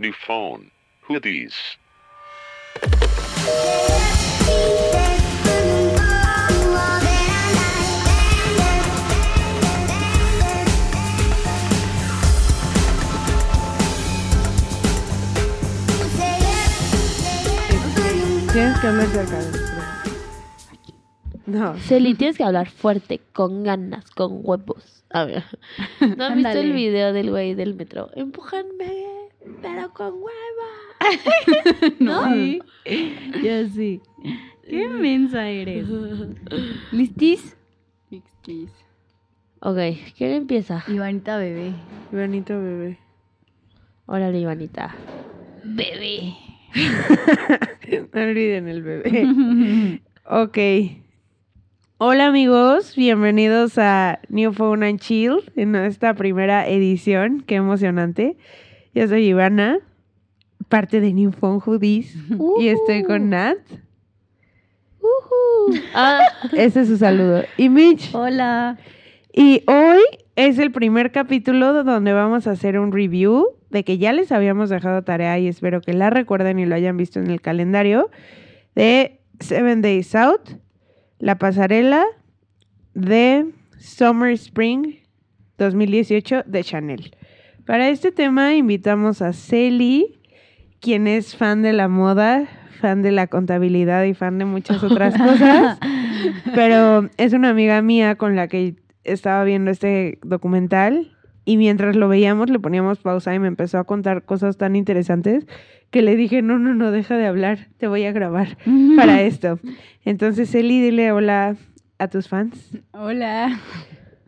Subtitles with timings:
[0.00, 0.70] New phone.
[1.08, 1.56] Hoodies.
[18.52, 19.40] Tienes que hablar cerca.
[21.46, 21.76] No.
[21.78, 25.04] Celi, tienes que hablar fuerte, con ganas, con huevos.
[25.10, 25.42] A ver.
[26.16, 28.10] ¿No has visto el video del güey del metro?
[28.14, 29.17] Empújenme,
[29.62, 30.68] pero con hueva.
[31.98, 32.32] ¿No?
[32.32, 32.62] Sí.
[33.42, 34.00] Ya sí.
[34.68, 35.86] Qué inmensa eres.
[36.92, 37.56] ¿Listis?
[38.10, 38.70] Listis.
[39.60, 39.78] Ok,
[40.16, 40.84] ¿quién empieza?
[40.88, 41.72] Ivanita bebé.
[42.12, 42.98] Bonito bebé.
[44.06, 44.94] Órale, Ivanita.
[45.64, 46.34] Bebé.
[48.12, 50.00] No olviden el bebé.
[50.26, 50.58] Ok.
[51.96, 57.42] Hola amigos, bienvenidos a New Phone and Chill en esta primera edición.
[57.46, 58.36] Qué emocionante.
[58.94, 59.78] Yo soy Ivana,
[60.68, 62.16] parte de New Phone Hoodies
[62.58, 63.58] y estoy con Nat.
[65.94, 66.20] Ah,
[66.52, 67.42] Ese es su saludo.
[67.56, 68.14] Y Mitch.
[68.14, 68.78] Hola.
[69.32, 70.00] Y hoy
[70.36, 74.70] es el primer capítulo donde vamos a hacer un review de que ya les habíamos
[74.70, 78.10] dejado tarea y espero que la recuerden y lo hayan visto en el calendario
[78.74, 80.50] de Seven Days Out,
[81.18, 82.04] la pasarela
[82.94, 84.96] de Summer Spring
[85.58, 87.17] 2018 de Chanel.
[87.68, 90.18] Para este tema invitamos a Celi,
[90.80, 92.48] quien es fan de la moda,
[92.80, 95.78] fan de la contabilidad y fan de muchas otras cosas.
[96.54, 102.08] Pero es una amiga mía con la que estaba viendo este documental y mientras lo
[102.08, 105.46] veíamos le poníamos pausa y me empezó a contar cosas tan interesantes
[105.90, 108.56] que le dije, no, no, no, deja de hablar, te voy a grabar
[108.96, 109.60] para esto.
[110.06, 111.56] Entonces, Eli, dile hola
[111.98, 112.78] a tus fans.
[112.92, 113.60] Hola.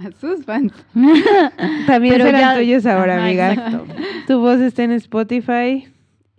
[0.07, 0.73] A sus fans.
[1.87, 3.53] También Pero serán ya- tuyos ahora, Ajá, amiga.
[3.53, 3.87] exacto.
[4.27, 5.89] Tu voz está en Spotify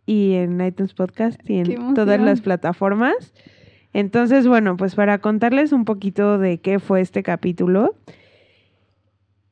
[0.06, 3.34] y en iTunes Podcast y en todas las plataformas.
[3.94, 7.96] Entonces, bueno, pues para contarles un poquito de qué fue este capítulo.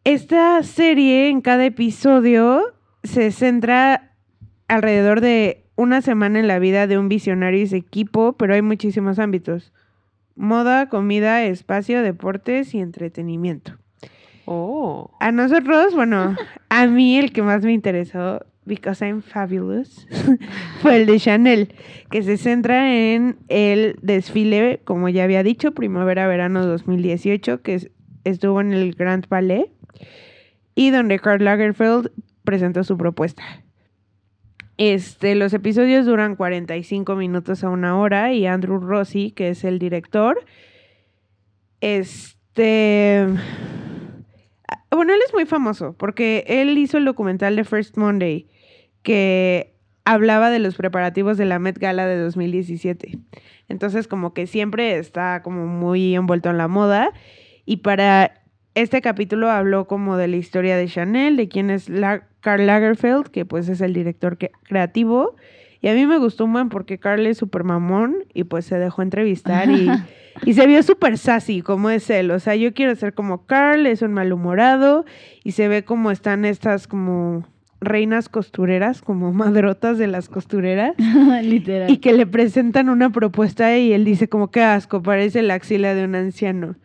[0.04, 2.62] Esta serie en cada episodio
[3.04, 4.14] se centra
[4.68, 8.62] alrededor de una semana en la vida de un visionario y su equipo, pero hay
[8.62, 9.74] muchísimos ámbitos.
[10.36, 13.74] Moda, comida, espacio, deportes y entretenimiento.
[14.52, 15.12] Oh.
[15.20, 16.36] A nosotros, bueno,
[16.70, 20.08] a mí el que más me interesó, because I'm fabulous,
[20.82, 21.74] fue el de Chanel,
[22.10, 27.92] que se centra en el desfile, como ya había dicho, primavera-verano 2018, que es-
[28.24, 29.66] estuvo en el Grand Palais,
[30.76, 32.12] y donde Karl Lagerfeld
[32.44, 33.44] presentó su propuesta.
[34.78, 39.78] Este, los episodios duran 45 minutos a una hora y Andrew Rossi, que es el
[39.78, 40.40] director,
[41.82, 43.28] este...
[45.00, 48.50] Bueno, él es muy famoso porque él hizo el documental de First Monday
[49.02, 53.18] que hablaba de los preparativos de la Met Gala de 2017.
[53.70, 57.14] Entonces, como que siempre está como muy envuelto en la moda
[57.66, 58.44] y para
[58.76, 63.28] este capítulo habló como de la historia de Chanel, de quién es la Karl Lagerfeld,
[63.28, 65.36] que pues es el director que- creativo.
[65.82, 68.78] Y a mí me gustó un buen porque Karl es súper mamón y pues se
[68.78, 69.88] dejó entrevistar y,
[70.46, 72.32] y se vio súper sassy como es él.
[72.32, 75.06] O sea, yo quiero ser como Karl, es un malhumorado
[75.44, 77.48] y se ve como están estas como
[77.80, 80.96] reinas costureras, como madrotas de las costureras
[81.44, 81.90] Literal.
[81.90, 85.94] y que le presentan una propuesta y él dice como que asco, parece la axila
[85.96, 86.76] de un anciano.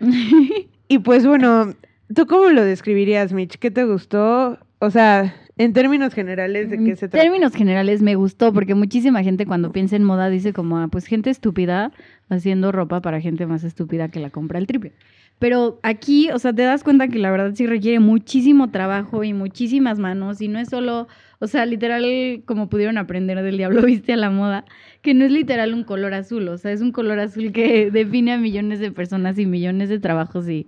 [0.87, 1.73] Y pues bueno,
[2.15, 3.57] ¿tú cómo lo describirías, Mitch?
[3.59, 4.59] ¿Qué te gustó?
[4.79, 7.23] O sea, en términos generales, ¿de qué En se trata?
[7.23, 11.07] términos generales me gustó porque muchísima gente cuando piensa en moda dice como, ah, pues
[11.07, 11.93] gente estúpida
[12.29, 14.93] haciendo ropa para gente más estúpida que la compra el triple.
[15.39, 19.33] Pero aquí, o sea, te das cuenta que la verdad sí requiere muchísimo trabajo y
[19.33, 24.13] muchísimas manos y no es solo, o sea, literal, como pudieron aprender del diablo viste
[24.13, 24.65] a la moda,
[25.03, 28.33] que no es literal un color azul, o sea, es un color azul que define
[28.33, 30.67] a millones de personas y millones de trabajos y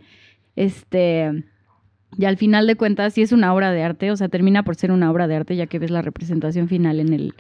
[0.55, 1.45] este...
[2.19, 4.77] Y al final de cuentas, sí es una obra de arte, o sea, termina por
[4.77, 7.35] ser una obra de arte, ya que ves la representación final en el,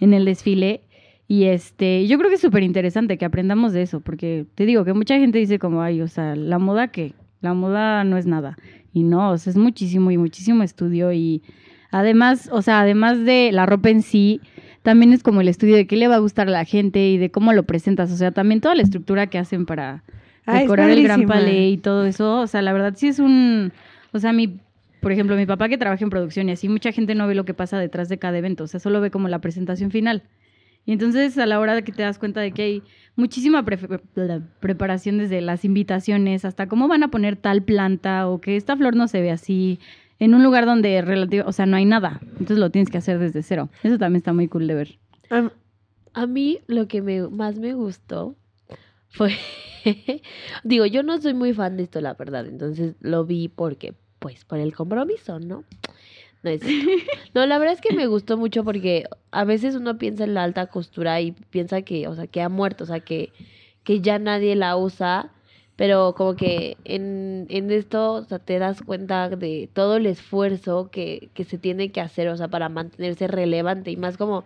[0.00, 0.80] en el desfile.
[1.28, 4.84] Y este, yo creo que es súper interesante que aprendamos de eso, porque te digo
[4.84, 8.26] que mucha gente dice como, ay, o sea, la moda que, la moda no es
[8.26, 8.56] nada.
[8.92, 11.42] Y no, o sea, es muchísimo y muchísimo estudio y
[11.90, 14.40] además, o sea, además de la ropa en sí,
[14.82, 17.18] también es como el estudio de qué le va a gustar a la gente y
[17.18, 20.02] de cómo lo presentas, o sea, también toda la estructura que hacen para
[20.46, 21.26] Ah, decorar el Gran.
[21.26, 23.72] Palais y todo eso, o sea, la verdad sí es un,
[24.12, 24.58] o sea, mi,
[25.00, 27.44] por ejemplo, mi papá que trabaja en producción y así, mucha gente no ve lo
[27.44, 30.22] que pasa detrás de cada evento, o sea, solo ve como la presentación final.
[30.84, 32.82] Y entonces a la hora de que te das cuenta de que hay
[33.16, 38.40] muchísima pre- pre- preparación desde las invitaciones hasta cómo van a poner tal planta o
[38.40, 39.80] que esta flor no se ve así,
[40.20, 42.20] en un lugar donde relativo, o sea, no hay nada.
[42.32, 43.68] Entonces lo tienes que hacer desde cero.
[43.82, 44.98] Eso también está muy cool de ver.
[46.14, 48.36] A mí lo que más me gustó
[49.08, 49.34] fue,
[50.64, 54.44] digo, yo no soy muy fan de esto, la verdad, entonces lo vi porque, pues,
[54.44, 55.64] por el compromiso, ¿no?
[56.42, 56.62] No, es
[57.34, 60.44] no, la verdad es que me gustó mucho porque a veces uno piensa en la
[60.44, 63.32] alta costura y piensa que, o sea, que ha muerto, o sea, que,
[63.84, 65.32] que ya nadie la usa,
[65.76, 70.90] pero como que en, en esto, o sea, te das cuenta de todo el esfuerzo
[70.90, 74.44] que, que se tiene que hacer, o sea, para mantenerse relevante y más como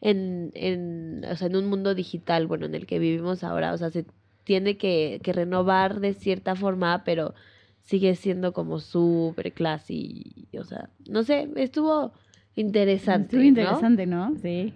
[0.00, 3.78] en, en, o sea, en un mundo digital, bueno, en el que vivimos ahora, o
[3.78, 4.06] sea, se
[4.44, 7.34] tiene que, que renovar de cierta forma, pero
[7.82, 12.12] sigue siendo como súper classy, o sea, no sé, estuvo
[12.54, 13.36] interesante.
[13.36, 13.46] Estuvo ¿no?
[13.46, 14.34] interesante, ¿no?
[14.40, 14.72] Sí.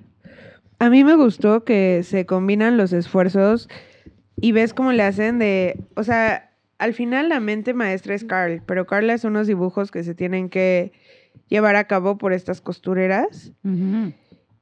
[0.78, 3.68] A mí me gustó que se combinan los esfuerzos
[4.36, 8.62] y ves cómo le hacen de, o sea, al final la mente maestra es Carl,
[8.66, 10.92] pero Carl hace unos dibujos que se tienen que
[11.48, 14.12] llevar a cabo por estas costureras Ujú.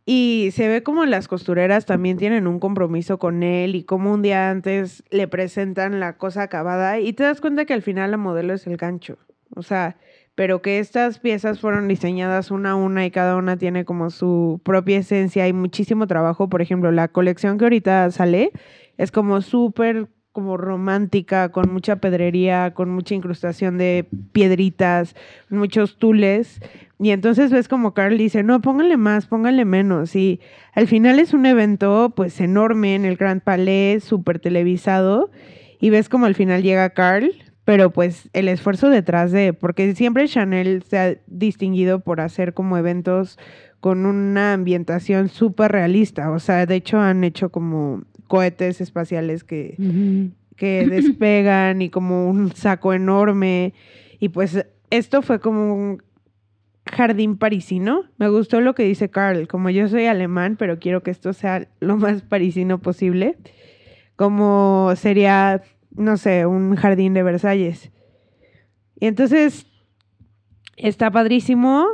[0.05, 4.23] Y se ve como las costureras también tienen un compromiso con él y como un
[4.23, 8.17] día antes le presentan la cosa acabada y te das cuenta que al final la
[8.17, 9.19] modelo es el gancho,
[9.55, 9.97] o sea,
[10.35, 14.61] pero que estas piezas fueron diseñadas una a una y cada una tiene como su
[14.65, 16.49] propia esencia y muchísimo trabajo.
[16.49, 18.53] Por ejemplo, la colección que ahorita sale
[18.97, 25.15] es como súper como romántica, con mucha pedrería, con mucha incrustación de piedritas,
[25.51, 26.61] muchos tules.
[27.03, 30.15] Y entonces ves como Carl dice, no, pónganle más, pónganle menos.
[30.15, 30.41] Y
[30.73, 35.33] al final es un evento pues enorme en el Grand Palais, súper televisado.
[35.81, 37.33] Y ves como al final llega Carl,
[37.65, 42.79] pero pues el esfuerzo detrás de, porque siempre Chanel se ha distinguido por hacer como
[42.79, 43.37] eventos
[43.81, 46.31] con una ambientación súper realista.
[46.31, 52.55] O sea, de hecho han hecho como cohetes espaciales que, que despegan y como un
[52.55, 53.75] saco enorme.
[54.21, 56.01] Y pues esto fue como un
[56.87, 58.05] jardín parisino.
[58.19, 61.69] Me gustó lo que dice Carl, como yo soy alemán, pero quiero que esto sea
[61.81, 63.37] lo más parisino posible.
[64.17, 67.91] Como sería, no sé, un jardín de Versalles.
[68.99, 69.67] Y entonces
[70.77, 71.87] está padrísimo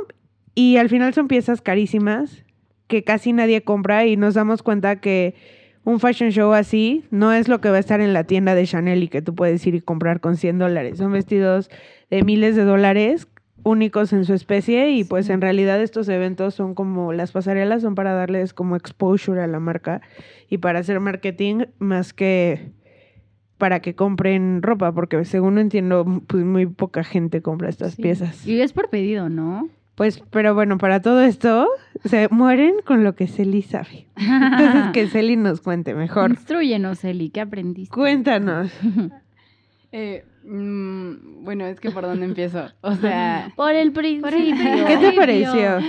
[0.55, 2.45] y al final son piezas carísimas
[2.87, 5.35] que casi nadie compra y nos damos cuenta que
[5.83, 8.65] un fashion show así no es lo que va a estar en la tienda de
[8.65, 10.97] Chanel y que tú puedes ir y comprar con 100 dólares.
[10.97, 11.69] Son vestidos
[12.09, 13.27] de miles de dólares
[13.63, 17.95] únicos en su especie y pues en realidad estos eventos son como las pasarelas son
[17.95, 20.01] para darles como exposure a la marca
[20.49, 22.71] y para hacer marketing más que
[23.57, 28.01] para que compren ropa porque según entiendo pues muy poca gente compra estas Sí.
[28.03, 28.47] piezas.
[28.47, 29.67] Y es por pedido, ¿no?
[29.95, 31.67] Pues pero bueno, para todo esto
[32.05, 34.07] se mueren con lo que Celi sabe.
[34.15, 36.29] Entonces que Celi nos cuente mejor.
[36.31, 37.93] Instruyenos, Eli, ¿qué aprendiste?
[37.93, 38.71] Cuéntanos.
[39.91, 42.67] Eh, mm, bueno, es que por dónde empiezo.
[42.81, 44.85] O sea, Por el principio.
[44.87, 45.79] ¿Qué te pareció?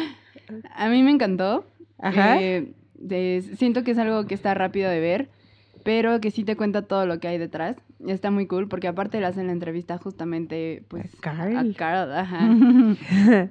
[0.75, 1.65] a mí me encantó.
[1.99, 2.41] Ajá.
[2.41, 5.29] Eh, de- siento que es algo que está rápido de ver,
[5.85, 7.77] pero que sí te cuenta todo lo que hay detrás.
[8.07, 11.57] Está muy cool porque aparte le hacen la entrevista justamente pues A Carl.
[11.57, 12.49] a Carl, ajá.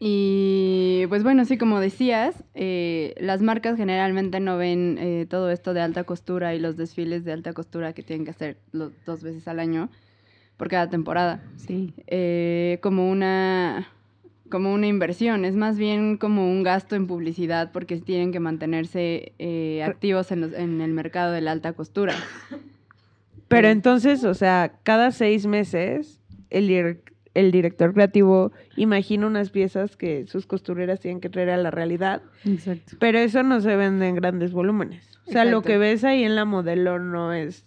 [0.00, 5.74] Y pues bueno, sí, como decías, eh, las marcas generalmente no ven eh, todo esto
[5.74, 9.22] de alta costura y los desfiles de alta costura que tienen que hacer los, dos
[9.22, 9.88] veces al año
[10.58, 11.94] por cada temporada sí.
[12.06, 13.88] eh, como una
[14.50, 19.32] como una inversión, es más bien como un gasto en publicidad porque tienen que mantenerse
[19.38, 22.14] eh, activos en, los- en el mercado de la alta costura.
[23.48, 27.00] Pero entonces, o sea, cada seis meses el, dir-
[27.34, 32.22] el director creativo imagina unas piezas que sus costureras tienen que traer a la realidad,
[32.46, 32.96] Exacto.
[32.98, 35.10] pero eso no se vende en grandes volúmenes.
[35.26, 37.66] O sea, lo que ves ahí en la modelo no es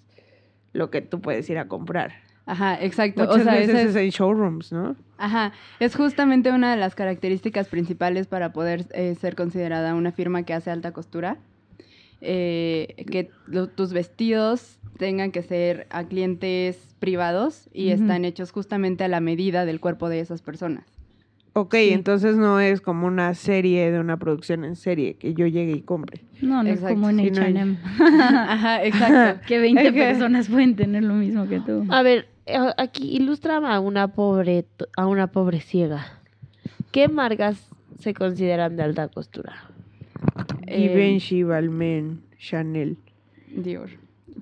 [0.74, 2.12] lo que tú puedes ir a comprar.
[2.46, 3.22] Ajá, exacto.
[3.22, 4.96] Muchas o sea, veces es en showrooms, ¿no?
[5.18, 10.44] ajá, es justamente una de las características principales para poder eh, ser considerada una firma
[10.44, 11.38] que hace alta costura.
[12.24, 19.04] Eh, que lo- tus vestidos tengan que ser a clientes privados y están hechos justamente
[19.04, 20.86] a la medida del cuerpo de esas personas.
[21.54, 21.90] Ok, Sí.
[21.94, 25.82] entonces no es como una serie de una producción en serie que yo llegue y
[25.82, 26.22] compre.
[26.42, 27.78] No, no Exacto, es como en H&M.
[28.22, 29.42] Ajá, exacto.
[29.48, 31.86] que 20 Es que- personas pueden tener lo mismo que tú.
[31.90, 32.28] A ver,
[32.78, 34.66] aquí ilustrame a una pobre,
[34.98, 36.06] a una pobre ciega.
[36.92, 37.68] ¿Qué marcas
[38.00, 39.54] se consideran de alta costura?
[40.68, 42.98] Eh, Givenchy, Balmain, Chanel,
[43.48, 43.90] Dior.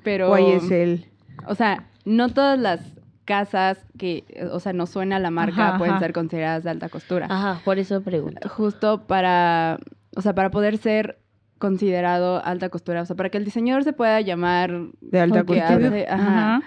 [0.03, 1.05] Pero, YSL.
[1.47, 2.81] o sea, no todas las
[3.25, 5.99] casas que, eh, o sea, nos suena la marca Ajá, pueden ajá.
[6.05, 7.27] ser consideradas de alta costura.
[7.29, 8.47] Ajá, por eso pregunto.
[8.49, 9.79] Justo para,
[10.15, 11.19] o sea, para poder ser
[11.59, 15.67] considerado alta costura, o sea, para que el diseñador se pueda llamar De alta costura.
[15.75, 16.61] hace- ajá,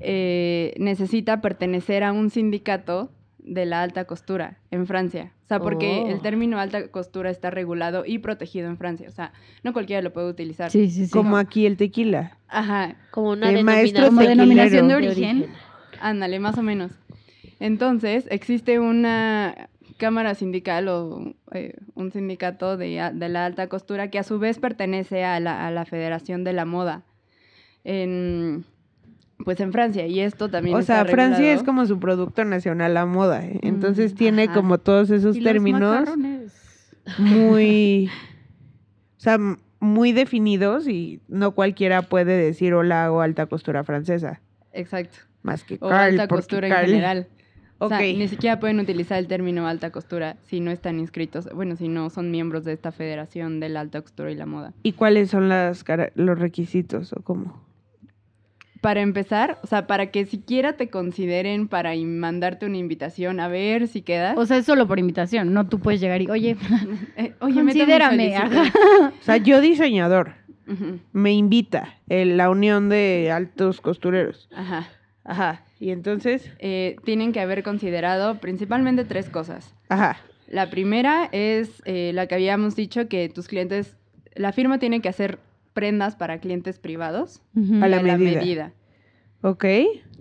[0.00, 5.32] eh, necesita pertenecer a un sindicato de la alta costura en Francia.
[5.44, 6.08] O sea, porque Oh.
[6.08, 9.06] el término alta costura está regulado y protegido en Francia.
[9.08, 9.32] O sea,
[9.62, 10.70] no cualquiera lo puede utilizar.
[10.70, 11.10] Sí, sí, sí.
[11.12, 12.38] Como aquí el tequila.
[12.48, 15.46] Ajá, Como una El maestro denominación, Como denominación de origen.
[16.00, 16.92] ándale, más o menos.
[17.60, 24.18] Entonces, existe una cámara sindical o eh, un sindicato de, de la alta costura que
[24.18, 27.04] a su vez pertenece a la, a la Federación de la Moda
[27.84, 28.64] en,
[29.44, 30.06] pues en Francia.
[30.06, 33.44] Y esto también O está sea, Francia es como su producto nacional la moda.
[33.44, 33.60] ¿eh?
[33.62, 34.54] Entonces Mm, tiene ajá.
[34.54, 36.08] como todos esos Y términos
[37.18, 38.08] muy,
[39.18, 39.38] o sea,
[39.80, 44.40] muy definidos y no cualquiera puede decir hola hago alta costura francesa,
[44.72, 45.18] Exacto.
[45.42, 47.26] más que O Carl, alta costura Carl- en general.
[47.78, 51.74] O sea, ni siquiera pueden utilizar el término alta costura si no están inscritos, bueno,
[51.76, 54.72] si no son miembros de esta federación de la alta costura y la moda.
[54.84, 55.84] ¿Y cuáles son las
[56.14, 57.60] los requisitos o cómo?
[58.84, 63.88] Para empezar, o sea, para que siquiera te consideren para mandarte una invitación a ver
[63.88, 64.36] si quedas.
[64.36, 66.56] O sea, es solo por invitación, no tú puedes llegar y, oye,
[67.16, 68.34] eh, oye, considérame.
[69.20, 70.34] O sea, yo diseñador,
[71.12, 74.48] me invita el- la unión de altos costureros.
[74.54, 74.86] Ajá.
[75.24, 75.62] Ajá.
[75.80, 79.74] Y entonces, Eh, tienen que haber considerado principalmente tres cosas.
[79.88, 80.18] ajá.
[80.46, 83.96] La primera es eh, la que habíamos dicho que tus clientes,
[84.34, 85.38] la firma tiene que hacer
[85.74, 87.82] prendas para clientes privados Ujú.
[87.84, 88.72] A la medida.
[89.42, 89.64] Ok.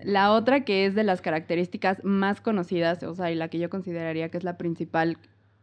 [0.03, 3.69] La otra que es de las características más conocidas, o sea, y la que yo
[3.69, 5.17] consideraría que es la principal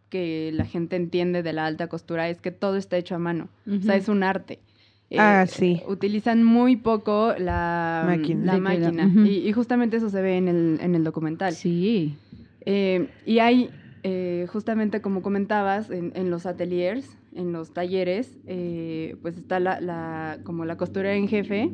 [0.08, 3.48] que la gente entiende de la alta costura, es que todo está hecho a mano.
[3.70, 4.58] O sea, es un arte.
[5.10, 5.82] Eh, Ah, sí.
[5.86, 8.58] Utilizan muy poco la Máquina.
[8.58, 11.52] La la- y justamente eso se ve en el, en el documental.
[11.52, 12.14] Sí.
[12.64, 13.70] Eh, y hay,
[14.02, 19.80] eh, justamente como comentabas, en, en los ateliers, en los talleres, eh, pues está la,
[19.80, 21.70] la- como la costura en jefe,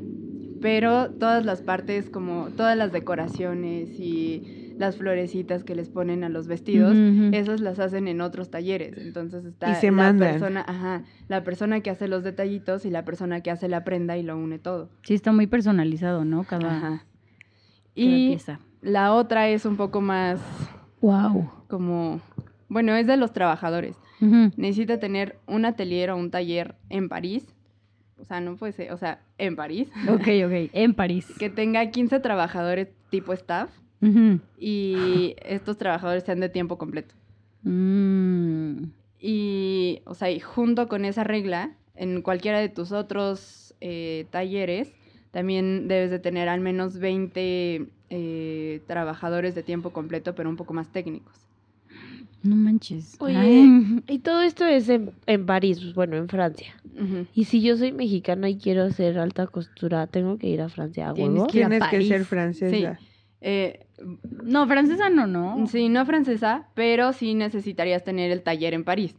[0.60, 4.42] pero todas las partes, como todas las decoraciones y
[4.78, 7.36] las florecitas que les ponen a los vestidos, Ujú, ujú.
[7.36, 8.98] esas las hacen en otros talleres.
[8.98, 10.32] Entonces está Y se la mandan.
[10.32, 14.16] persona, ajá, la persona que hace los detallitos y la persona que hace la prenda
[14.18, 14.90] y lo une todo.
[15.02, 16.44] Sí, está muy personalizado, ¿no?
[16.44, 16.88] Cada, Ajá.
[16.88, 17.06] cada
[17.94, 18.60] Y pieza.
[18.82, 20.40] la otra es un poco más
[21.06, 21.48] Wow.
[21.68, 22.20] como,
[22.68, 23.96] bueno, es de los trabajadores.
[24.56, 27.46] Necesita tener un atelier o un taller en París.
[28.18, 29.88] O sea, no puede ser, o sea, en París.
[30.08, 30.70] Ok, ok.
[30.72, 31.32] En París.
[31.38, 33.70] Que tenga 15 trabajadores tipo staff
[34.58, 37.14] y estos trabajadores sean de tiempo completo.
[37.62, 38.86] Mm.
[39.20, 44.92] Y, o sea, y junto con esa regla, en cualquiera de tus otros eh, talleres,
[45.30, 50.74] también debes de tener al menos 20 eh, trabajadores de tiempo completo, pero un poco
[50.74, 51.34] más técnicos.
[52.42, 53.16] No manches.
[53.18, 54.02] Oye, Ay.
[54.08, 56.74] Y todo esto es en, en París, bueno, en Francia.
[57.34, 61.10] Y si yo soy mexicana y quiero hacer alta costura, ¿tengo que ir a Francia
[61.10, 62.98] a Tienes que ir a Tienes que ser francesa.
[63.40, 63.86] Eh,
[64.44, 65.66] No, francesa no, no.
[65.66, 69.16] Sí, no francesa, pero sí necesitarías tener el taller en París.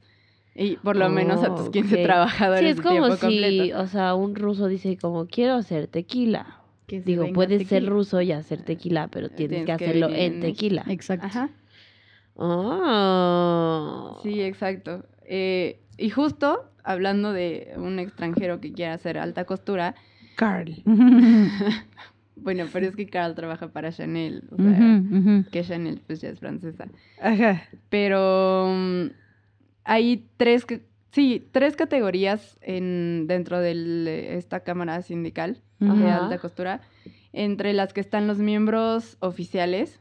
[0.55, 2.03] Y por lo menos a tus 15 Oh, ok.
[2.03, 3.79] trabajadores Sí, es de como tiempo si, completo.
[3.81, 6.61] o sea, un ruso dice como, quiero hacer tequila.
[6.87, 10.39] Que se Digo, puedes ser ruso y hacer tequila, pero tienes, Tienes que hacerlo en
[10.39, 10.85] tequila.
[10.87, 11.27] Exacto.
[11.27, 11.49] Ajá,
[14.23, 15.05] sí, exacto.
[15.23, 19.95] Eh, y justo hablando de un extranjero que quiera hacer alta costura,
[20.35, 20.75] Carl.
[22.35, 25.03] bueno, pero es que Carl trabaja para Chanel, o sea,
[25.51, 26.87] que Chanel pues ya es francesa.
[27.21, 27.63] Ajá.
[27.89, 29.07] Pero mm,
[29.83, 30.65] hay tres,
[31.11, 36.81] sí, tres categorías en, dentro de esta cámara sindical de alta costura,
[37.33, 39.99] entre las que están los miembros oficiales,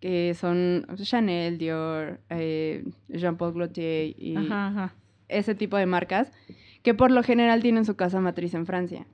[0.00, 4.94] que son Chanel, Dior, eh, Jean-Paul Gaultier y Ajá, ajá.
[5.28, 6.30] ese tipo de marcas,
[6.82, 9.06] que por lo general tienen su casa matriz en Francia.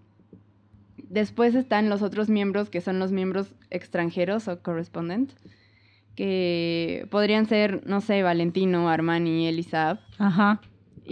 [1.08, 5.32] Después están los otros miembros, que son los miembros extranjeros o correspondent,
[6.16, 10.00] que podrían ser, no sé, Valentino, Armani, Elisab.
[10.18, 10.60] Ajá.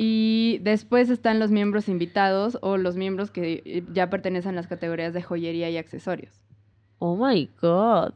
[0.00, 4.68] Y después están los miembros invitados o los miembros que eh, ya pertenecen a las
[4.68, 6.40] categorías de joyería y accesorios.
[7.00, 8.12] Oh my god.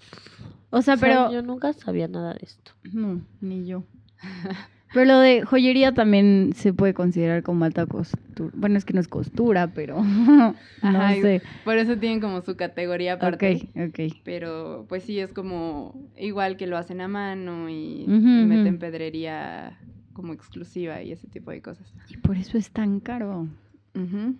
[0.70, 1.32] O sea, O sea, pero.
[1.32, 2.70] yo nunca sabía nada de esto.
[2.92, 3.82] No, ni yo.
[4.94, 8.50] Pero lo de joyería también se puede considerar como alta costura.
[8.54, 11.40] Bueno, es que no es costura, pero no Ajá, sé.
[11.64, 13.70] Por eso tienen como su categoría aparte.
[13.74, 14.16] Ok, ok.
[14.22, 19.78] Pero pues sí, es como igual que lo hacen a mano y, meten pedrería
[20.12, 21.92] como exclusiva y ese tipo de cosas.
[22.08, 23.48] Y por eso es tan caro.
[23.94, 24.36] Ujú.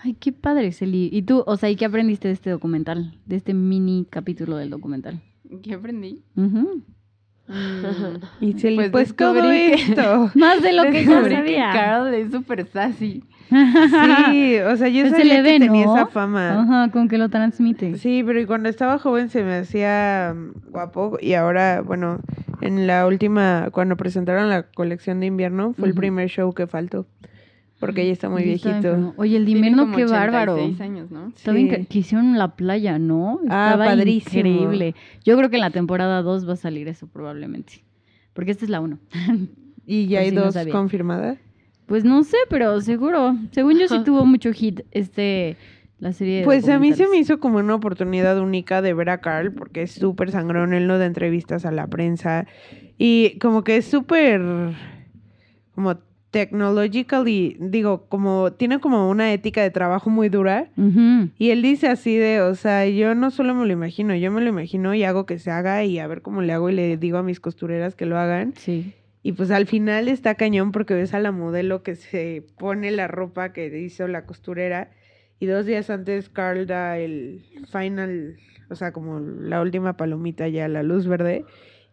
[0.00, 1.08] Ay, qué padre, Celi.
[1.12, 3.18] ¿Y tú, o sea, y qué aprendiste de este documental?
[3.26, 5.20] De este mini capítulo del documental.
[5.62, 6.22] ¿Qué aprendí?
[6.34, 6.82] Mm,
[8.40, 10.30] Y se le Pues pues todo descubrí que- esto.
[10.38, 11.70] Más de lo que yo descubrí que sabía.
[11.72, 13.24] Carl es súper sassy.
[13.48, 15.96] Sí, o sea, yo Pues se sabía le que tenía ¿no?
[15.96, 16.60] esa fama.
[16.62, 17.96] Ajá, con que lo transmite.
[17.96, 22.20] Sí, pero y cuando estaba joven se me hacía mm, guapo y ahora, bueno,
[22.60, 27.06] en la última, cuando presentaron la colección de invierno, fue el primer show que faltó,
[27.78, 29.14] porque ya está muy viejito.
[29.16, 30.54] Oye, el como qué bárbaro.
[30.54, 31.32] 86 años, ¿no?
[31.36, 31.86] Sí.
[31.88, 33.40] que hicieron la playa, ¿no?
[33.48, 34.48] Ah, Estaba padrísimo.
[34.48, 34.94] increíble.
[35.24, 37.84] Yo creo que en la temporada 2 va a salir eso probablemente.
[38.32, 38.98] Porque esta es la 1.
[39.90, 41.38] Y ya hay si dos confirmadas.
[41.86, 43.38] Pues no sé, pero seguro.
[43.52, 45.56] Según yo sí tuvo mucho hit este
[45.98, 49.08] la serie de Pues a mí se me hizo como una oportunidad única de ver
[49.08, 52.46] a Carl, porque es súper sangrón, él no da entrevistas a la prensa.
[52.98, 54.42] Y como que es súper,
[55.74, 55.96] como
[56.30, 60.68] technologically, digo, como tiene como una ética de trabajo muy dura.
[61.38, 64.40] Y él dice así de, o sea, yo no solo me lo imagino, yo me
[64.40, 66.96] lo imagino y hago que se haga y a ver cómo le hago y le
[66.96, 68.54] digo a mis costureras que lo hagan.
[68.56, 68.92] Sí.
[69.22, 73.08] Y pues al final está cañón porque ves a la modelo que se pone la
[73.08, 74.90] ropa que hizo la costurera
[75.40, 78.36] y dos días antes Carl da el final,
[78.70, 81.44] o sea, como la última palomita ya, la luz verde.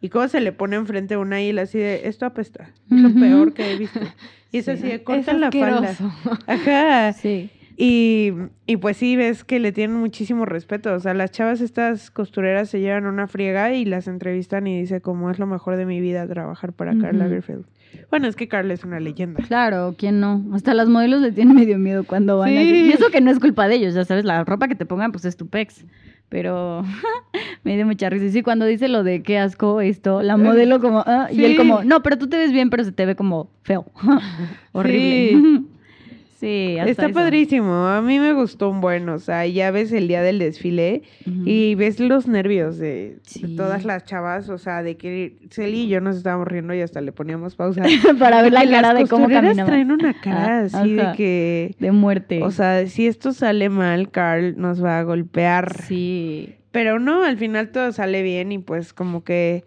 [0.01, 3.53] Y cómo se le pone enfrente una y así de, esto apesta, es lo peor
[3.53, 3.99] que he visto.
[4.51, 4.71] Y es Sí.
[4.71, 5.95] así de, Es cortan la falda.
[6.47, 7.11] Ajá.
[7.13, 7.49] Sí.
[7.77, 8.31] Y,
[8.65, 10.93] y pues sí, ves que le tienen muchísimo respeto.
[10.93, 15.01] O sea, las chavas estas costureras se llevan una friega y las entrevistan y dice
[15.01, 17.23] como es lo mejor de mi vida trabajar para Karl Ujú.
[17.25, 17.65] Lagerfeld.
[18.09, 19.43] Bueno, es que Carl es una leyenda.
[19.43, 20.43] Claro, ¿quién no?
[20.53, 22.55] Hasta las modelos le tienen medio miedo cuando van Sí.
[22.55, 25.11] Y eso que no es culpa de ellos, ya sabes, la ropa que te pongan
[25.11, 25.85] pues es tu pex.
[26.29, 26.83] Pero
[27.63, 28.25] me dio mucha risa.
[28.25, 31.55] Y sí, cuando dice lo de qué asco esto, la modelo como, ah, y él
[31.55, 33.85] como, no, pero tú te ves bien, pero se te ve como feo.
[34.71, 35.63] Horrible.
[36.45, 37.13] Sí, hasta Está eso.
[37.15, 37.73] padrísimo.
[37.87, 39.09] A mí me gustó un buen.
[39.09, 41.01] O sea, ya ves el día del desfile
[41.45, 43.17] y ves los nervios de,
[43.57, 44.49] todas las chavas.
[44.49, 47.83] O sea, de que Celi y yo nos estábamos riendo y hasta le poníamos pausa.
[48.19, 49.67] Para ver la cara las de cómo caminaba.
[49.67, 51.11] traen una cara Ah, así ajá.
[51.11, 51.75] de que...
[51.79, 52.43] De muerte.
[52.43, 55.81] O sea, si esto sale mal, Carl nos va a golpear.
[55.83, 56.55] sí.
[56.71, 59.63] Pero no, al final todo sale bien y pues como que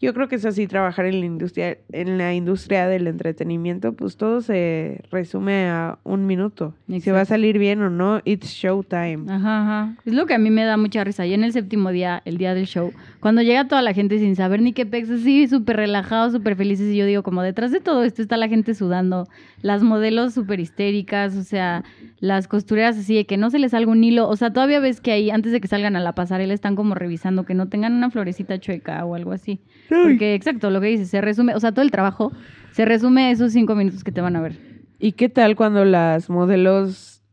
[0.00, 4.16] yo creo que es así trabajar en la industria, en la industria del entretenimiento, pues
[4.16, 6.74] todo se resume a un minuto.
[6.86, 7.34] Y si va a Exacto.
[7.34, 9.24] salir bien o no, it's showtime.
[9.30, 9.94] Ajá, ajá.
[10.04, 11.24] Es lo que a mí me da mucha risa.
[11.26, 14.36] Y en el séptimo día, el día del show, cuando llega toda la gente sin
[14.36, 17.80] saber ni qué pex, así súper relajados, súper felices, y yo digo, como detrás de
[17.80, 19.26] todo esto está la gente sudando,
[19.66, 21.82] las modelos súper histéricas, o sea,
[22.20, 25.00] las costureras así de que no se les salga un hilo, o sea, todavía ves
[25.00, 27.92] que ahí, antes de que salgan a la pasarela, están como revisando que no tengan
[27.92, 29.60] una florecita chueca o algo así.
[29.88, 32.32] Porque, exacto, lo que dices, se resume, o sea, todo el trabajo
[32.70, 34.56] se resume esos cinco minutos que te van a ver.
[35.00, 37.24] ¿Y qué tal cuando las modelos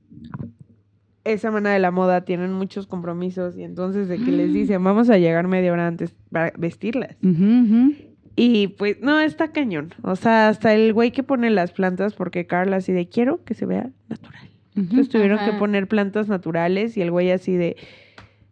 [1.23, 5.09] esa semana de la moda tienen muchos compromisos y entonces de que les dicen vamos
[5.09, 7.15] a llegar media hora antes para vestirlas?
[7.23, 8.12] Ujú, ujú.
[8.35, 9.93] Y pues no, está cañón.
[10.01, 13.53] O sea, hasta el güey que pone las plantas, porque Carla así de quiero que
[13.53, 14.49] se vea natural.
[14.75, 17.75] Entonces tuvieron que poner plantas naturales y el güey así de,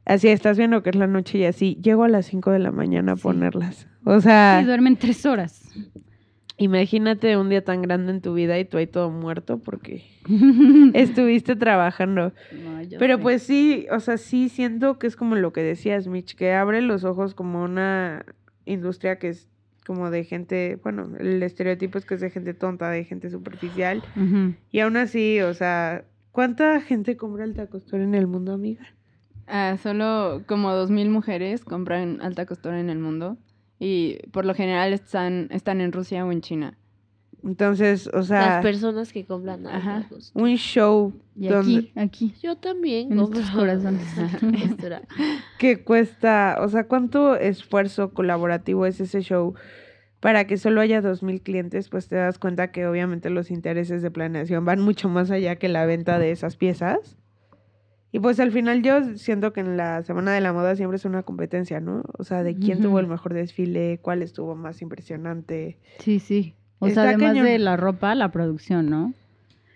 [0.06, 2.72] así estás viendo que es la noche y así, llego a las 5 de la
[2.72, 3.24] mañana a Sí.
[3.24, 3.88] ponerlas.
[4.06, 5.74] O sea, Sí, duermen tres horas.
[6.58, 10.04] imagínate un día tan grande en tu vida y tú ahí todo muerto porque
[10.94, 12.34] estuviste trabajando.
[12.64, 13.22] No, Pero sé.
[13.24, 16.82] pues sí, o sea, sí siento que es como lo que decías, Mitch, que abre
[16.84, 18.26] los ojos como una
[18.66, 19.50] industria que es
[19.86, 24.04] como de gente, bueno, el estereotipo es que es de gente tonta, de gente superficial.
[24.72, 28.86] Y aún así, o sea, ¿cuánta gente compra alta costura en el mundo, amiga?
[29.48, 33.38] Ah, solo como dos mil mujeres compran alta costura en el mundo
[33.80, 36.78] y por lo general están, están en Rusia o en China.
[37.44, 40.08] Entonces, o sea, Las personas que compran Ajá.
[40.34, 42.36] un show Y donde, aquí, aquí.
[42.42, 44.06] Yo también En compro corazones.
[45.58, 49.56] que cuesta, o sea, cuánto esfuerzo colaborativo es ese show
[50.20, 54.04] para que solo haya dos mil clientes, pues te das cuenta que obviamente los intereses
[54.04, 57.18] de planeación van mucho más allá que la venta de esas piezas.
[58.12, 61.06] Y pues al final yo siento que en la Semana de la Moda siempre es
[61.06, 62.04] una competencia, ¿no?
[62.18, 65.80] O sea, de quién tuvo el mejor desfile, cuál estuvo más impresionante.
[66.00, 66.54] Sí, sí.
[66.84, 67.46] O Está sea, además cañón.
[67.46, 69.14] de la ropa, la producción, ¿no?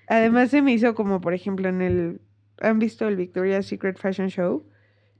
[0.07, 2.19] Además se me hizo como, por ejemplo, en el...
[2.61, 4.63] ¿Han visto el Victoria's Secret Fashion Show?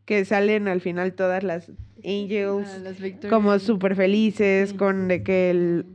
[0.06, 1.72] Que salen al final todas las
[2.04, 4.76] angels, Ah, las como súper felices Sí.
[4.78, 5.86] con de que el,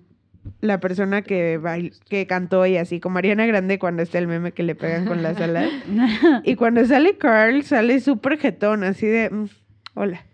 [0.60, 4.52] la persona que bail- que cantó y así, como Ariana Grande cuando está el meme
[4.52, 5.68] que le pegan con las alas.
[6.44, 9.46] y cuando sale Carl, sale súper jetón, así de, "Mm,
[9.94, 10.24] hola.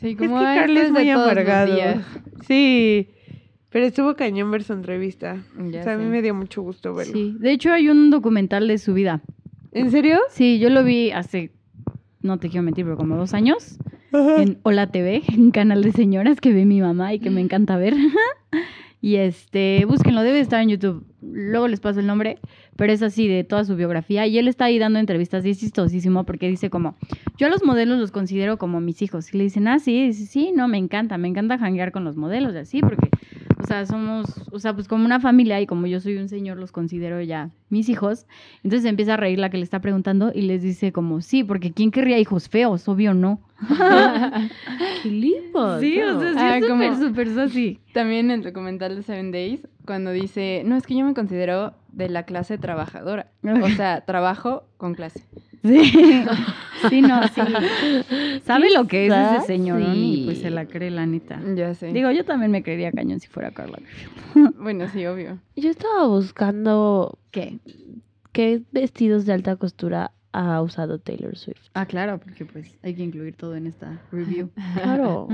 [0.00, 1.74] Sí, Es que como "Ah, Carl es muy amargado.
[1.74, 1.98] días".
[2.48, 3.08] Sí,
[3.70, 5.42] pero estuvo cañón ver su entrevista.
[5.70, 7.14] Ya o sea, a mí me dio mucho gusto verlo.
[7.14, 7.36] Sí.
[7.38, 9.22] De hecho, hay un documental de su vida.
[9.72, 10.18] ¿En serio?
[10.30, 11.52] Sí, yo lo vi hace,
[12.22, 13.78] no te quiero mentir, pero como dos años.
[14.12, 17.76] en Hola TV, un canal de señoras que ve mi mamá y que me encanta
[17.76, 17.94] ver.
[19.00, 21.06] y este, búsquenlo, debe estar en YouTube.
[21.22, 22.38] Luego les paso el nombre,
[22.76, 24.26] pero es así de toda su biografía.
[24.26, 26.96] Y él está ahí dando entrevistas y es chistosísimo porque dice como,
[27.38, 29.32] yo a los modelos los considero como mis hijos.
[29.32, 32.04] Y le dicen, ah, sí, y dice, sí, no, me encanta, me encanta janguear con
[32.04, 33.08] los modelos y así, porque,
[33.70, 36.72] sea, somos, o sea, pues como una familia y como yo soy un señor, los
[36.72, 38.26] considero ya mis hijos.
[38.64, 41.72] Entonces empieza a reír la que le está preguntando y les dice como, sí, porque
[41.72, 42.88] ¿quién querría hijos feos?
[42.88, 43.40] Obvio no.
[45.02, 45.78] Qué lindo.
[45.78, 47.78] Sí, o sea, sí, Ah, es súper, súper así.
[47.92, 51.74] También en el documental de Seven Days, cuando dice, no, es que yo me considero
[51.92, 53.30] de la clase trabajadora.
[53.44, 55.24] O sea, trabajo con clase.
[55.62, 56.24] Sí,
[56.88, 57.40] sí, no, sí.
[58.44, 60.22] Sabe lo que es ese señor y sí.
[60.24, 61.40] pues se la cree la neta.
[61.54, 61.92] Ya sé.
[61.92, 63.78] Digo, yo también me creería cañón si fuera Carla.
[64.58, 65.38] bueno, sí, obvio.
[65.56, 67.58] Yo estaba buscando ¿Qué?
[68.32, 71.68] qué vestidos de alta costura ha usado Taylor Swift.
[71.74, 74.50] Ah, claro, porque pues hay que incluir todo en esta review.
[74.74, 75.28] Claro.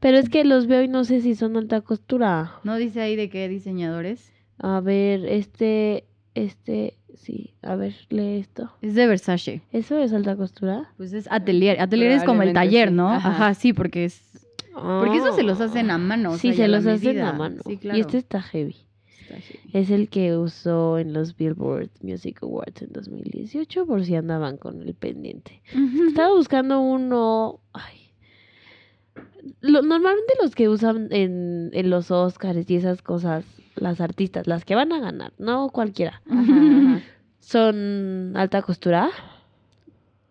[0.00, 2.52] Pero es que los veo y no sé si son alta costura.
[2.62, 4.32] ¿No dice ahí de qué diseñadores?
[4.58, 7.54] A ver, este, este, sí.
[7.62, 8.72] A ver, lee esto.
[8.82, 9.62] Es de Versace.
[9.72, 10.90] ¿Eso es alta costura?
[10.96, 11.80] Pues es atelier.
[11.80, 12.94] Atelier es como el taller, sí.
[12.94, 13.08] ¿no?
[13.10, 13.28] Ajá.
[13.30, 14.22] Ajá, sí, porque es...
[14.74, 16.30] Porque eso se los hacen a mano.
[16.32, 17.60] o Sí, sea, se los hacen a mano.
[17.66, 17.98] Sí, claro.
[17.98, 18.76] Y este está heavy.
[19.20, 19.70] Está heavy.
[19.74, 24.80] Es el que usó en los Billboard Music Awards en 2018, por si andaban con
[24.82, 25.60] el pendiente.
[26.08, 27.60] Estaba buscando uno.
[27.74, 28.12] Ay.
[29.60, 33.44] Lo- normalmente los que usan en, en los Oscars y esas cosas,
[33.76, 37.00] las artistas, las que van a ganar, no cualquiera, Ajá, ajá.
[37.40, 39.10] son alta costura.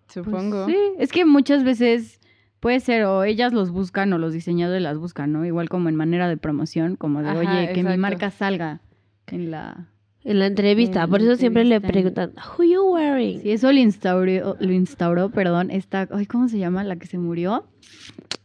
[0.08, 0.66] Pues Supongo.
[0.68, 2.20] sí, es que muchas veces
[2.60, 5.46] puede ser o ellas los buscan o los diseñadores las buscan, ¿no?
[5.46, 8.82] Igual como en manera de promoción, como de, Ajá, oye, que mi marca salga
[9.28, 9.88] en la...
[10.24, 12.28] En la entrevista, En por la eso siempre le entrevista.
[12.28, 13.42] preguntan, ¿Who you wearing?
[13.42, 16.84] Sí, eso lo instauró, lo instauró, perdón, esta, ay, ¿cómo se llama?
[16.84, 17.66] La que se murió.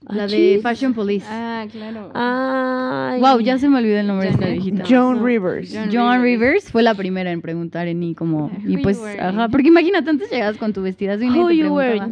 [0.09, 0.62] La de Achis.
[0.62, 1.27] Fashion Police.
[1.29, 2.12] Ah, claro.
[2.15, 3.21] Ay.
[3.21, 4.85] Wow, ya se me olvidó el nombre de esta viejita.
[4.89, 5.27] Joan No.
[5.27, 5.73] Rivers.
[5.75, 6.51] John Joan Rivers.
[6.62, 9.21] Rivers fue la primera en preguntar en y como Who y you pues wearing?
[9.21, 12.03] ajá, porque imagínate antes llegabas con tu vestidazo y nadie Who te you wearing?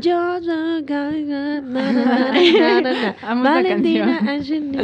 [3.23, 4.73] Amo Valentina canción.
[4.73, 4.83] Na,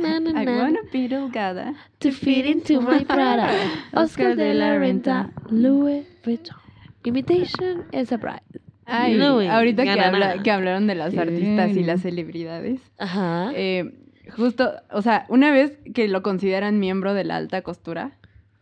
[0.00, 1.74] na, na, I na, wanna be delgada.
[2.00, 3.48] to fit into my Prada.
[3.94, 6.56] Oscar de la Renta, Louis Vuitton.
[7.04, 8.42] Imitation is a bride.
[8.84, 12.80] Ay, Louis, ahorita que, habla- que hablaron de las artistas y las celebridades.
[12.98, 13.50] Ajá.
[13.54, 13.92] eh,
[14.36, 18.12] justo, o sea, una vez que lo consideran miembro de la alta costura,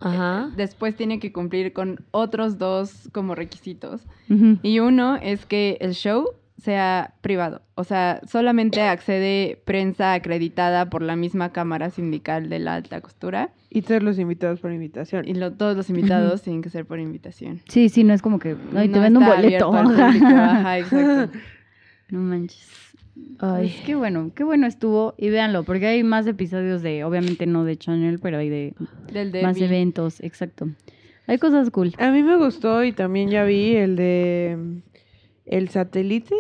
[0.01, 0.51] Ajá.
[0.57, 4.03] después tiene que cumplir con otros dos como requisitos.
[4.29, 4.59] Ujú.
[4.63, 6.27] Y uno es que el show
[6.65, 7.63] sea privado.
[7.75, 13.51] O sea, solamente accede prensa acreditada por la misma Cámara Sindical de la Alta Costura.
[13.71, 15.29] Y todos los invitados por invitación.
[15.29, 17.61] Y lo- todos los invitados tienen que ser por invitación.
[17.69, 19.71] Sí, sí, no es como que ay, te No vendo un boleto.
[19.71, 19.97] público.
[20.37, 21.39] Ajá, exacto.
[22.11, 22.71] no manches.
[23.39, 23.69] Ay.
[23.69, 27.65] Pues qué bueno, qué bueno estuvo y véanlo, porque hay más episodios de, obviamente no
[27.65, 28.75] de Channel, pero hay de
[29.13, 30.69] Del de más eventos, exacto.
[31.27, 31.93] Hay cosas cool.
[31.99, 34.83] A mí me gustó y también ya vi el de
[35.47, 36.35] El Satélite,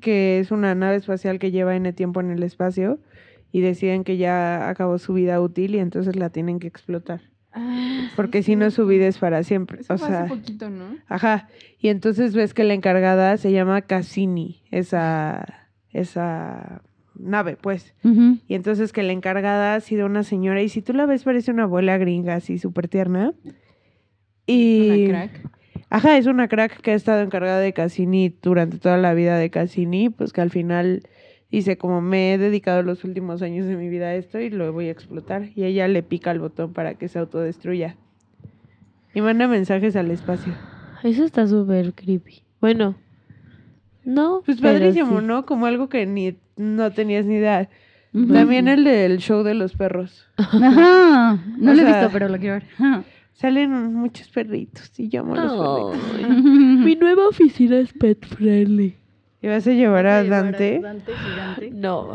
[0.00, 2.98] Que es una nave espacial que lleva N tiempo en el espacio
[3.52, 7.20] y deciden que ya acabó su vida útil y entonces la tienen que explotar.
[7.52, 9.80] Ah, sí, Porque si no su vida es para siempre.
[9.80, 10.96] Eso o sea, hace poquito, ¿no?
[11.08, 11.48] ajá.
[11.78, 16.82] Y entonces ves que la encargada se llama Cassini, esa, esa
[17.16, 17.94] nave, pues.
[18.02, 21.50] Y entonces que la encargada ha sido una señora, y si tú la ves parece
[21.50, 23.34] una abuela gringa, así súper tierna.
[24.46, 25.08] Y...
[25.08, 25.59] Una crack.
[25.90, 29.50] Ajá, es una crack que ha estado encargada de Cassini durante toda la vida de
[29.50, 31.02] Cassini, pues que al final
[31.50, 34.72] dice como me he dedicado los últimos años de mi vida a esto y lo
[34.72, 35.48] voy a explotar.
[35.56, 37.96] Y ella le pica el botón para que se autodestruya.
[39.14, 40.54] Y manda mensajes al espacio.
[41.02, 42.42] Eso está súper creepy.
[42.60, 42.94] Bueno.
[44.04, 44.42] No.
[44.46, 45.26] Pues padrísimo, sí.
[45.26, 45.44] ¿no?
[45.44, 47.68] Como algo que ni no tenías ni idea.
[48.12, 50.28] También el del show de los perros.
[50.36, 51.38] Ajá.
[51.58, 53.04] No O lo he visto, pero lo quiero ver.
[53.32, 56.34] Salen muchos perritos y llamo a los perritos.
[56.84, 58.96] Mi nueva oficina es pet friendly.
[59.42, 60.80] ¿Y vas a llevar a Dante?
[60.80, 61.70] Dante gigante.
[61.70, 62.12] No.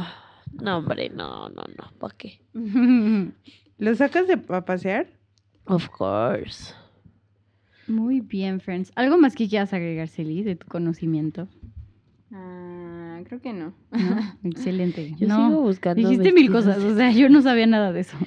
[0.61, 1.91] No, hombre, no, no, no.
[1.99, 2.41] ¿Para qué?
[3.77, 5.07] ¿Lo sacas de a pasear?
[5.65, 6.73] Of course.
[7.87, 8.91] Muy bien, friends.
[8.95, 11.47] ¿Algo más que quieras agregar, Celi, de tu conocimiento?
[12.31, 13.73] Ah, creo que no.
[13.91, 14.37] ¿No?
[14.43, 15.15] Excelente.
[15.17, 15.47] Yo no.
[15.47, 16.07] sigo buscando.
[16.07, 16.75] Dijiste mil vestidos.
[16.77, 18.17] cosas, o sea, yo no sabía nada de eso.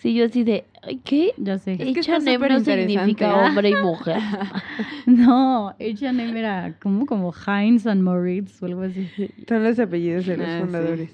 [0.00, 0.64] Sí, yo así de.
[0.82, 1.32] "Ay, ¿Qué?
[1.38, 1.76] Ya sé.
[1.78, 4.18] que está H&M no significa hombre y mujer.
[5.06, 9.08] No, H&M era como, como Heinz and Moritz o algo así.
[9.48, 10.64] Son los apellidos de los Ah, sí.
[10.64, 11.10] fundadores.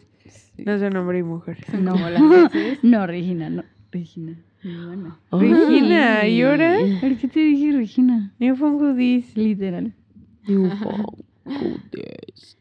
[0.59, 1.59] No son hombre y mujer.
[1.81, 2.79] No, Como holandeses.
[2.85, 3.65] no, Regina, no.
[3.91, 4.37] Regina.
[4.63, 5.19] hermana.
[5.33, 6.27] Regina.
[6.29, 6.77] ¿y ahora?
[7.01, 8.33] ¿Por qué te dije Regina?
[8.39, 9.37] New Phone Goodies.
[9.37, 9.93] Literal.
[11.45, 12.57] Goodness.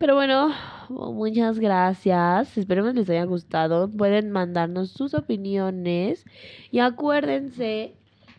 [0.00, 0.50] Pero bueno,
[0.88, 2.56] muchas gracias.
[2.56, 3.86] Esperemos les haya gustado.
[3.90, 6.24] Pueden mandarnos sus opiniones.
[6.70, 7.92] Y acuérdense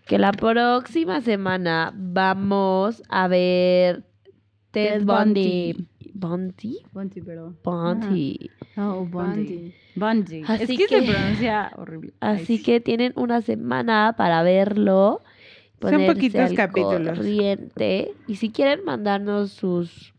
[0.08, 4.04] que la próxima semana vamos a ver
[4.71, 5.88] Ted Bundy.
[6.15, 6.80] Bundy.
[6.93, 7.58] Bunty, perdón.
[7.63, 8.50] Bundy.
[8.78, 9.71] Oh, Bundy.
[9.95, 10.41] Bundy.
[10.47, 12.13] Así es que, que- se pronuncia horrible.
[12.21, 12.63] Así sí.
[12.63, 15.21] que tienen una semana para verlo.
[15.80, 17.19] Son poquitos capítulos.
[17.19, 18.15] corriente.
[18.28, 20.12] Y si quieren mandarnos sus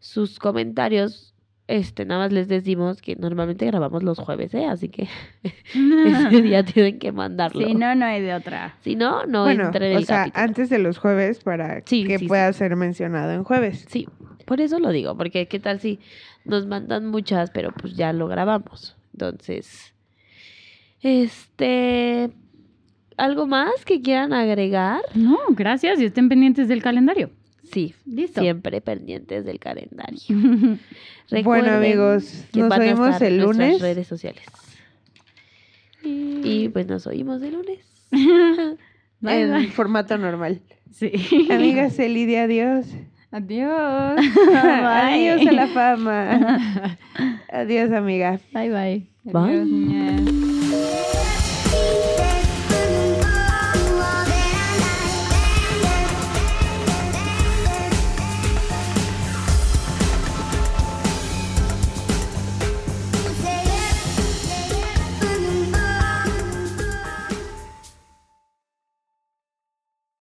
[0.00, 1.34] sus comentarios,
[1.66, 4.64] este, nada más les decimos que normalmente grabamos los jueves, ¿eh?
[4.66, 5.06] Así que
[5.74, 7.66] ese día tienen que mandarlo.
[7.66, 8.76] Sí, no, no hay de otra.
[8.80, 10.44] Si no, no bueno, entren en o el sea, capítulo.
[10.44, 12.28] antes de los jueves para Sí, que sí, sí.
[12.28, 13.84] pueda ser mencionado en jueves.
[13.88, 14.08] Sí,
[14.46, 16.00] por eso lo digo, porque qué tal si
[16.46, 18.96] nos mandan muchas, pero pues ya lo grabamos.
[19.12, 19.92] Entonces,
[21.02, 22.30] este,
[23.16, 25.00] ¿algo más que quieran agregar?
[25.14, 27.30] No, gracias y estén pendientes del calendario.
[27.72, 28.40] Sí, Listo.
[28.40, 30.20] siempre pendientes del calendario.
[31.44, 33.82] Bueno, amigos, que nos van a oímos estar el nuestras lunes.
[33.82, 34.42] redes sociales.
[36.02, 37.80] Y pues nos oímos el lunes.
[39.20, 39.66] Bye, en bye.
[39.68, 40.62] formato normal.
[40.90, 41.12] Sí.
[41.50, 42.86] Amigas, Elidia, adiós.
[43.30, 43.68] Adiós.
[44.54, 46.98] adiós a la fama.
[47.52, 48.40] adiós, amiga.
[48.54, 49.06] Bye, bye.
[49.24, 50.57] Bye.